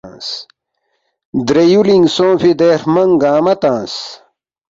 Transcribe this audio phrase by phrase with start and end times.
[1.45, 3.95] (درے یولِنگ سونگفی دے ہرمنگ گنگما تنگس